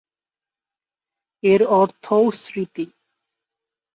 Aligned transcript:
এর 1.43 1.61
অর্থও 1.71 2.23
স্মৃতি। 2.41 2.85